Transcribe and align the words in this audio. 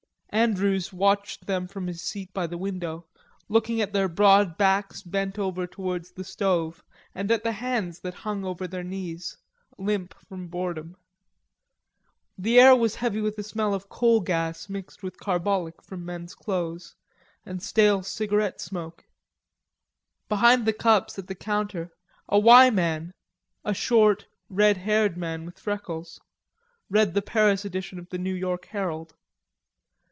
Andrews 0.33 0.93
watched 0.93 1.45
them 1.45 1.67
from 1.67 1.87
his 1.87 2.01
seat 2.01 2.33
by 2.33 2.47
the 2.47 2.57
window, 2.57 3.05
looking 3.49 3.81
at 3.81 3.91
their 3.91 4.07
broad 4.07 4.57
backs 4.57 5.01
bent 5.03 5.37
over 5.37 5.67
towards 5.67 6.11
the 6.11 6.23
stove 6.23 6.81
and 7.13 7.29
at 7.29 7.43
the 7.43 7.51
hands 7.51 7.99
that 7.99 8.13
hung 8.13 8.45
over 8.45 8.65
their 8.65 8.81
knees, 8.83 9.35
limp 9.77 10.13
from 10.13 10.47
boredom. 10.47 10.95
The 12.37 12.61
air 12.61 12.73
was 12.73 12.95
heavy 12.95 13.19
with 13.19 13.37
a 13.39 13.43
smell 13.43 13.73
of 13.73 13.89
coal 13.89 14.21
gas 14.21 14.69
mixed 14.69 15.03
with 15.03 15.19
carbolic 15.19 15.81
from 15.83 16.05
men's 16.05 16.33
clothes, 16.33 16.95
and 17.45 17.61
stale 17.61 18.01
cigarette 18.01 18.61
smoke. 18.61 19.03
Behind 20.29 20.65
the 20.65 20.71
cups 20.73 21.19
at 21.19 21.27
the 21.27 21.35
counter 21.35 21.91
a 22.29 22.39
"Y" 22.39 22.69
man, 22.69 23.13
a 23.65 23.73
short, 23.73 24.27
red 24.49 24.77
haired 24.77 25.17
man 25.17 25.45
with 25.45 25.59
freckles, 25.59 26.21
read 26.89 27.15
the 27.15 27.21
Paris 27.21 27.65
edition 27.65 27.99
of 27.99 28.07
the 28.09 28.17
New 28.17 28.33
York 28.33 28.67
Herald. 28.67 29.13